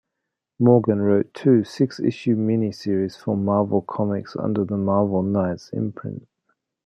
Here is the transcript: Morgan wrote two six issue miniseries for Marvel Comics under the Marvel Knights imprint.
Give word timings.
Morgan 0.57 0.99
wrote 1.03 1.31
two 1.31 1.63
six 1.63 1.99
issue 1.99 2.35
miniseries 2.35 3.15
for 3.19 3.37
Marvel 3.37 3.83
Comics 3.83 4.35
under 4.35 4.65
the 4.65 4.75
Marvel 4.75 5.21
Knights 5.21 5.69
imprint. 5.69 6.27